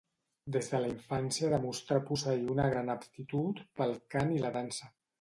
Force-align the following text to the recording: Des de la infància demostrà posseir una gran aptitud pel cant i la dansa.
Des 0.53 0.69
de 0.71 0.79
la 0.85 0.89
infància 0.93 1.51
demostrà 1.55 1.99
posseir 2.09 2.49
una 2.57 2.67
gran 2.75 2.93
aptitud 2.97 3.65
pel 3.81 3.99
cant 4.17 4.37
i 4.41 4.45
la 4.47 4.57
dansa. 4.61 4.95